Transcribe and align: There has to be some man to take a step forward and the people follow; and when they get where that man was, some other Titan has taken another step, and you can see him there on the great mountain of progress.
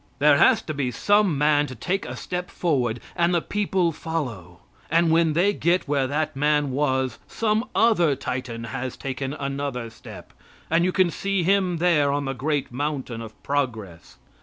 There 0.17 0.37
has 0.39 0.63
to 0.63 0.73
be 0.73 0.89
some 0.89 1.37
man 1.37 1.67
to 1.67 1.75
take 1.75 2.07
a 2.07 2.15
step 2.15 2.49
forward 2.49 2.99
and 3.15 3.35
the 3.35 3.39
people 3.39 3.91
follow; 3.91 4.61
and 4.89 5.11
when 5.11 5.33
they 5.33 5.53
get 5.53 5.87
where 5.87 6.07
that 6.07 6.35
man 6.35 6.71
was, 6.71 7.19
some 7.27 7.65
other 7.75 8.15
Titan 8.15 8.63
has 8.63 8.97
taken 8.97 9.35
another 9.35 9.91
step, 9.91 10.33
and 10.71 10.83
you 10.83 10.91
can 10.91 11.11
see 11.11 11.43
him 11.43 11.77
there 11.77 12.11
on 12.11 12.25
the 12.25 12.33
great 12.33 12.71
mountain 12.71 13.21
of 13.21 13.43
progress. 13.43 14.17